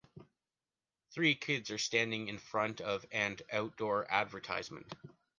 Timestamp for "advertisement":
4.11-4.91